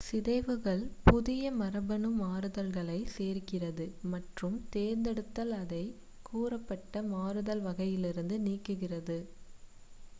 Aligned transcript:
சிதைவுகள் 0.03 0.79
புதிய 1.03 1.51
மரபணு 1.51 2.09
மாறுதல்களை 2.21 2.97
சேர்க்கிறது 3.07 3.85
மற்றும் 4.03 4.55
தேர்ந்தெடுத்தல் 4.69 5.53
அதை 5.57 5.83
கூறப்பட்ட 6.23 7.03
மாறுதல் 7.11 7.61
வகையிலிருந்து 7.61 8.37
நீக்குகிறது 8.39 9.17